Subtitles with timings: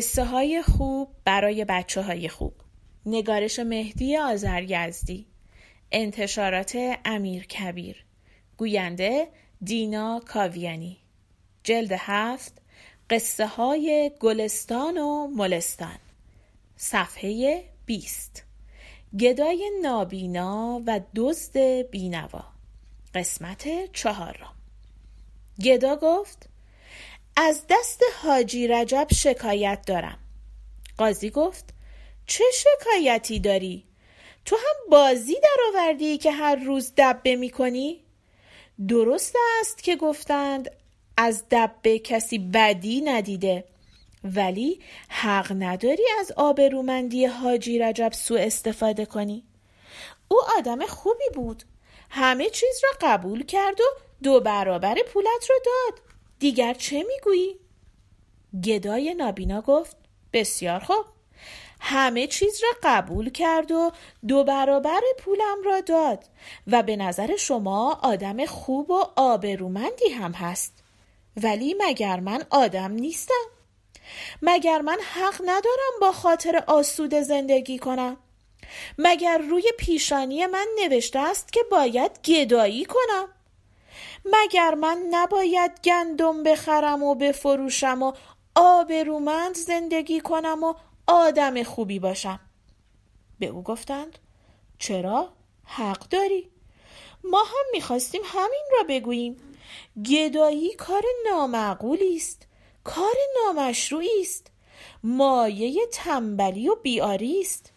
[0.00, 2.54] قصه های خوب برای بچه های خوب.
[3.06, 5.26] نگارش مهدی آزرگزدی
[5.92, 8.04] انتشارات امیر کبیر.
[8.56, 9.28] گوینده
[9.62, 10.96] دینا کاویانی.
[11.64, 12.62] جلد هفت
[13.10, 15.98] قصه های گلستان و ملستان.
[16.76, 18.44] صفحه بیست.
[19.18, 21.58] گدای نابینا و دزد
[21.90, 22.44] بینوا.
[23.14, 24.54] قسمت چهارم.
[25.62, 26.49] گدا گفت
[27.36, 30.18] از دست حاجی رجب شکایت دارم.
[30.98, 31.64] قاضی گفت
[32.26, 33.84] چه شکایتی داری؟
[34.44, 38.04] تو هم بازی در آوردی که هر روز دبه می کنی؟
[38.88, 40.70] درست است که گفتند
[41.16, 43.64] از دبه کسی بدی ندیده.
[44.24, 49.44] ولی حق نداری از آبرومندی حاجی رجب سوء استفاده کنی.
[50.28, 51.62] او آدم خوبی بود.
[52.10, 53.84] همه چیز را قبول کرد و
[54.22, 56.09] دو برابر پولت را داد.
[56.40, 57.56] دیگر چه می‌گویی؟
[58.64, 59.96] گدای نابینا گفت
[60.32, 61.04] بسیار خوب.
[61.80, 63.92] همه چیز را قبول کرد و
[64.28, 66.24] دو برابر پولم را داد
[66.66, 70.74] و به نظر شما آدم خوب و آبرومندی هم هست.
[71.42, 73.44] ولی مگر من آدم نیستم؟
[74.42, 78.16] مگر من حق ندارم با خاطر آسوده زندگی کنم؟
[78.98, 83.28] مگر روی پیشانی من نوشته است که باید گدایی کنم؟
[84.24, 88.12] مگر من نباید گندم بخرم و بفروشم و
[88.54, 90.74] آبرومند زندگی کنم و
[91.06, 92.40] آدم خوبی باشم؟
[93.38, 94.18] به او گفتند
[94.78, 95.32] چرا؟
[95.64, 96.50] حق داری.
[97.24, 99.36] ما هم می‌خواستیم همین را بگوییم.
[100.10, 102.46] گدایی کار نامعقولی است
[102.84, 104.46] کار نامشروعی است
[105.04, 107.72] مایه تنبلی و بیاری است.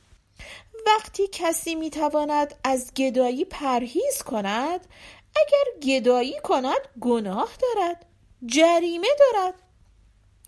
[0.85, 4.87] وقتی کسی می‌تواند از گدایی پرهیز کند
[5.35, 8.05] اگر گدایی کند گناه دارد.
[8.45, 9.53] جریمه دارد.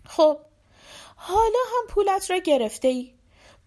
[0.06, 0.38] خب
[1.16, 3.14] حالا هم پولت را گرفته ای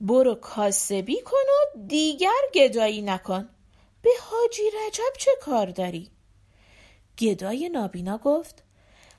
[0.01, 3.49] برو کاسبی کن و دیگر گدایی نکن.
[4.01, 6.09] به حاجی رجب چه کار داری؟
[7.17, 8.63] گدای نابینا گفت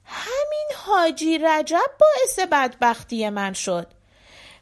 [0.05, 3.87] همین حاجی رجب باعث بدبختی من شد.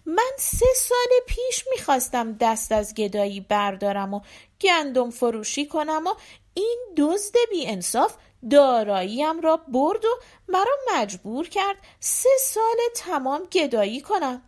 [0.07, 4.21] من سه سال پیش می‌خواستم دست از گدایی بردارم و
[4.61, 6.15] گندم فروشی کنم و
[6.59, 8.15] این دزد بی انصاف
[8.51, 10.09] داراییم را برد و
[10.49, 14.43] مرا مجبور کرد سه سال تمام گدایی کنم.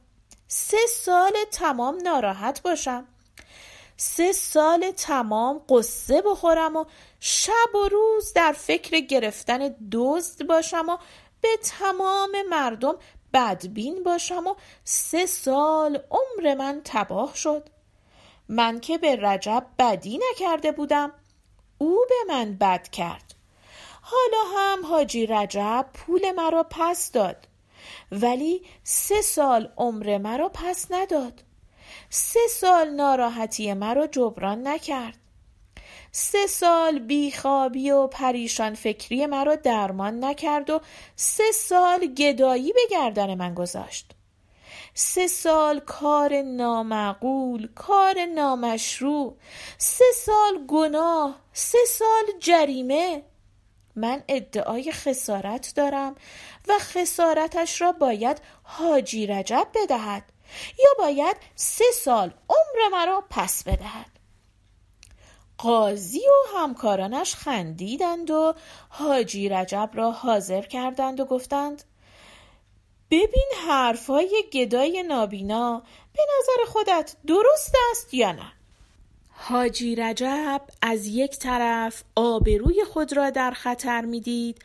[0.49, 3.07] سه سال تمام ناراحت باشم.
[3.97, 6.85] سه سال تمام قصه بخورم و
[7.21, 10.97] شب و روز در فکر گرفتن دزد باشم و
[11.41, 12.95] به تمام مردم
[13.35, 14.55] بدبین باشم و
[14.85, 17.69] سه سال عمر من تباه شد.
[18.49, 21.13] من که به رجب بدی نکرده بودم.
[21.83, 23.35] او به من بد کرد.
[24.03, 27.49] حالا هم حاجی رجب پول مرا پس داد
[28.13, 31.43] ولی سه سال عمر مرا پس نداد.
[32.11, 35.17] سه سال ناراحتی مرا جبران نکرد.
[36.13, 40.81] سه سال بیخوابی و پریشان فکری مرا درمان نکرد و
[41.17, 44.15] سه سال گدایی به گردن من گذاشت.
[44.95, 49.37] سه سال کار نامعقول کار نامشروع
[49.79, 53.23] سه سال گناه سه سال جریمه.
[53.97, 56.15] من ادعای خسارت دارم
[56.69, 60.23] و خسارتش را باید حاجی رجب بدهد
[60.79, 64.21] یا باید سه سال عمر مرا پس بدهد.
[65.59, 68.55] قاضی و همکارانش خندیدند و
[68.89, 71.85] حاجی رجب را حاضر کردند و گفتند
[73.11, 75.83] ببین حرفای گدای نابینا
[76.13, 78.53] به نظر خودت درست است یا نه؟
[79.31, 84.59] حاجی رجب از یک طرف آبروی خود را در خطر می‌دید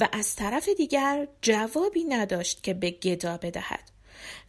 [0.00, 3.90] و از طرف دیگر جوابی نداشت که به گدا بدهد.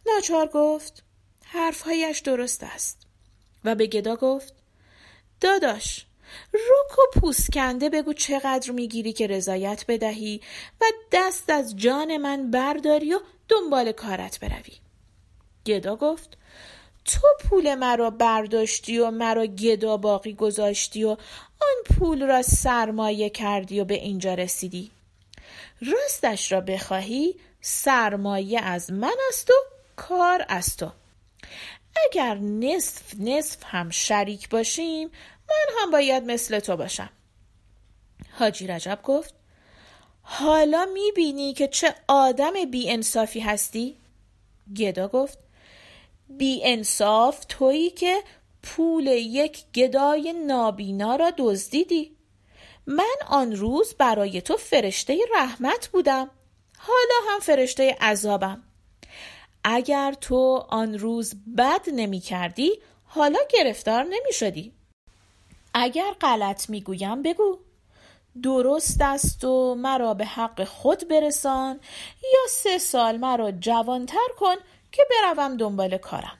[0.06, 1.02] ناچار گفت
[1.44, 3.06] حرفهایش درست است.
[3.64, 4.54] و به گدا گفت
[5.40, 6.06] داداش
[6.52, 10.40] روک و پوسکنده بگو چقدر می‌گیری که رضایت بدهی
[10.80, 14.74] و دست از جان من برداری و دنبال کارت بروی.
[15.66, 16.36] گدا گفت
[17.04, 21.10] تو پول مرا برداشتی و مرا گدا باقی گذاشتی و
[21.60, 24.90] آن پول را سرمایه کردی و به اینجا رسیدی.
[25.80, 29.54] راستش را بخواهی سرمایه از من است و
[29.96, 30.90] کار از تو.
[31.96, 35.10] اگر نصف نصف هم شریک باشیم
[35.48, 37.10] من هم باید مثل تو باشم.
[38.38, 39.34] حاجی رجب گفت
[40.22, 43.96] حالا می‌بینی که چه آدم بی انصافی هستی؟
[44.76, 45.38] گدا گفت
[46.28, 48.22] بی انصاف تویی که
[48.62, 52.16] پول یک گدای نابینا را دزدیدی.
[52.86, 56.30] من آن روز برای تو فرشته رحمت بودم.
[56.78, 58.62] حالا هم فرشته عذابم.
[59.64, 62.72] اگر تو آن روز بد نمی کردی
[63.04, 64.72] حالا گرفتار نمی شدی
[65.74, 67.58] اگر غلط می گویم بگو.
[68.42, 71.80] درست است و مرا به حق خود برسان
[72.22, 74.54] یا سه سال مرا جوانتر کن
[74.92, 76.38] که بروم دنبال کارم.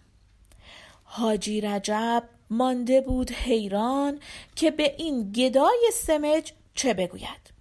[1.05, 4.21] حاجی رجب مانده بود حیران
[4.57, 7.53] که به این گدای سمج چه بگوید.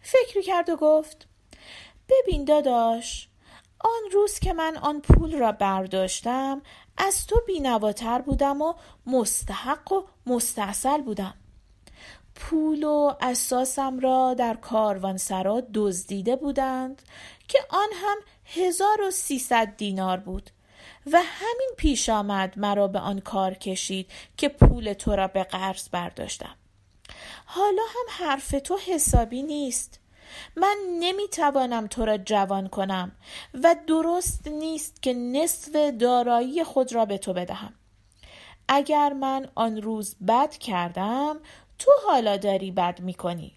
[0.00, 1.26] فکری کرد و گفت
[2.08, 3.28] ببین داداش
[3.84, 6.62] آن روز که من آن پول را برداشتم
[6.96, 8.74] از تو بینواتر بودم و
[9.06, 11.34] مستحق و مستاصل بودم.
[12.34, 17.02] پول و اساسم را در کاروانسرا دزدیده بودند
[17.48, 20.50] که آن هم هزار و سیصد دینار بود
[21.12, 25.88] و همین پیش آمد مرا به آن کار کشید که پول تو را به قرض
[25.88, 26.56] برداشتم.
[27.44, 30.01] حالا هم حرف تو حسابی نیست.
[30.56, 33.12] من نمی‌توانم تو را جوان کنم
[33.54, 37.74] و درست نیست که نصف دارایی خود را به تو بدهم.
[38.68, 41.40] اگر من آن روز بد کردم
[41.78, 43.52] تو حالا داری بد می‌کنی.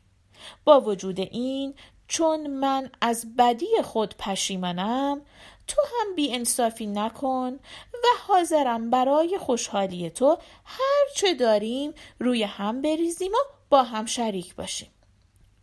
[0.64, 1.74] با وجود این
[2.08, 5.22] چون من از بدی خود پشیمانم
[5.68, 7.54] تو هم بی انصافی نکن
[7.94, 13.38] و حاضرم برای خوشحالی تو هر چه داریم روی هم بریزیم و
[13.70, 14.95] با هم شریک باشیم.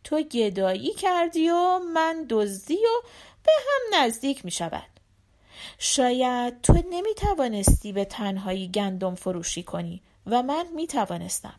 [0.04, 3.06] تو گدایی کردی و من دزدی و
[3.42, 4.92] به هم نزدیک می شود.
[5.78, 11.54] شاید تو نمی توانستی به تنهایی گندم فروشی کنی و من می توانستم.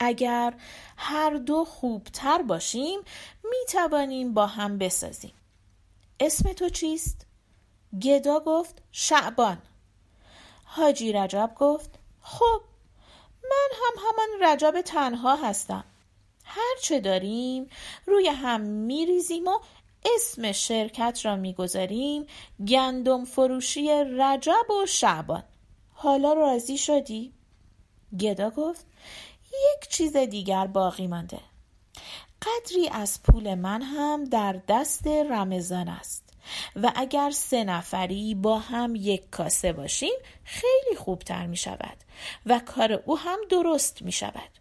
[0.00, 0.54] اگر
[0.96, 3.00] هر دو خوبتر باشیم
[3.44, 5.32] می توانیم با هم بسازیم.
[6.20, 7.26] اسم تو چیست؟
[8.02, 9.58] گدا گفت شعبان.
[10.64, 11.90] حاجی رجب گفت
[12.20, 12.60] خب
[13.44, 15.84] من هم همان رجب تنها هستم.
[16.50, 17.70] هر چه داریم
[18.06, 19.58] روی هم میریزیم و
[20.04, 22.26] اسم شرکت را می‌گذاریم.
[22.68, 25.44] گندم فروشی رجب و شعبان.
[25.92, 27.32] حالا راضی شدی؟
[28.20, 28.86] گدا گفت
[29.44, 31.40] یک چیز دیگر باقی مانده.
[32.42, 36.24] قدری از پول من هم در دست رمضان است
[36.76, 40.14] و اگر سه نفری با هم یک کاسه باشیم
[40.44, 41.96] خیلی خوبتر می شود
[42.46, 44.57] و کار او هم درست می شود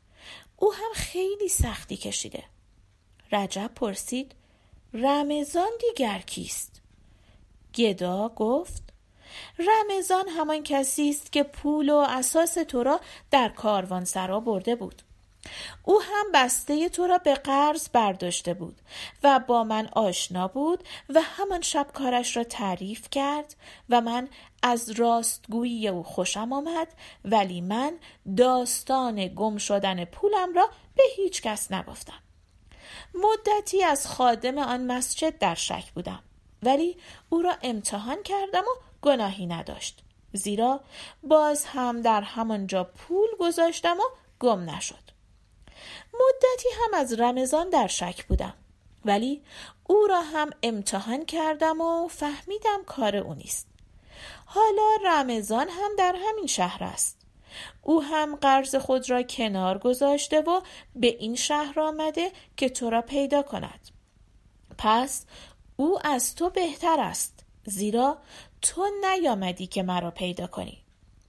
[0.58, 2.44] او هم خیلی سختی کشیده
[3.32, 4.36] رجب پرسید
[4.94, 6.82] رمضان دیگر کیست؟
[7.76, 8.84] گدا گفت
[9.60, 13.00] رمضان همان کسی است که پول و اساس تو را
[13.32, 15.02] در کاروان سرا برده بود
[15.84, 18.82] او هم بسته تو را به قرض برداشته بود
[19.24, 23.56] و با من آشنا بود و همان شب کارش را تعریف کرد
[23.90, 24.30] و من
[24.64, 26.88] از راستگویی او خوشم آمد
[27.26, 27.98] ولی من
[28.38, 32.20] داستان گم شدن پولم را به هیچ کس نگفتم.
[33.14, 36.24] مدتی از خادم آن مسجد در شک بودم
[36.64, 36.98] ولی
[37.30, 40.04] او را امتحان کردم و گناهی نداشت.
[40.34, 40.82] زیرا
[41.24, 44.04] باز هم در همانجا پول گذاشتم و
[44.40, 45.17] گم نشد.
[46.14, 48.54] مدتی هم از رمضان در شک بودم.
[49.06, 49.42] ولی
[49.88, 53.68] او را هم امتحان کردم و فهمیدم کار او نیست.
[54.46, 57.18] حالا رمضان هم در همین شهر است.
[57.82, 60.62] او هم قرض خود را کنار گذاشته و
[60.96, 63.80] به این شهر آمده که تو را پیدا کند.
[64.78, 65.26] پس
[65.76, 68.18] او از تو بهتر است زیرا
[68.62, 70.84] تو نیامدی که مرا پیدا کنی.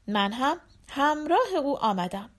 [0.06, 2.30] من هم همراه او آمدم.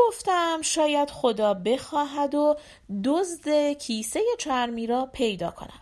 [0.00, 2.56] گفتم شاید خدا بخواهد و
[3.04, 5.80] دزد کیسه چرمی را پیدا کنم.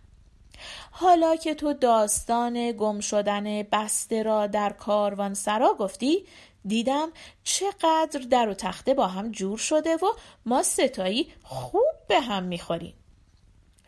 [0.90, 6.26] حالا که تو داستان گم شدن بسته را در کاروان سرا گفتی
[6.64, 7.08] دیدم
[7.44, 10.06] چقدر در و تخته با هم جور شده و
[10.46, 12.94] ما ستایی خوب به هم می‌خوریم.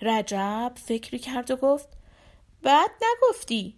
[0.02, 1.88] رجب فکری کرد و گفت
[2.62, 3.76] بعد نگفتی.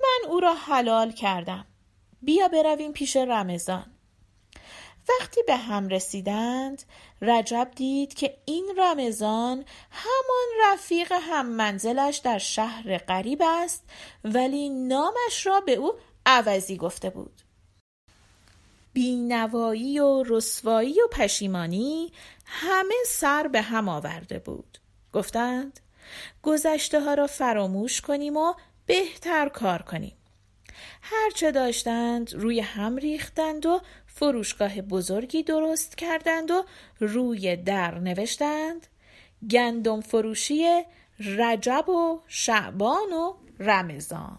[0.00, 1.66] من او را حلال کردم.
[2.22, 3.95] بیا برویم پیش رمضان.
[5.08, 6.82] وقتی به هم رسیدند
[7.22, 13.84] رجب دید که این رمضان همان رفیق هم منزلش در شهر غریب است
[14.24, 15.92] ولی نامش را به او
[16.26, 17.40] عوضی گفته بود.
[18.92, 22.12] بینوایی و رسوایی و پشیمانی
[22.46, 24.78] همه سر به هم آورده بود.
[25.12, 25.80] گفتند
[26.42, 28.54] گذشته ها را فراموش کنیم و
[28.86, 30.16] بهتر کار کنیم.
[31.02, 33.80] هرچه داشتند روی هم ریختند و
[34.18, 36.64] فروشگاه بزرگی درست کردند و
[37.00, 38.86] روی در نوشتند
[39.50, 40.82] گندم فروشی
[41.38, 44.38] رجب و شعبان و رمضان.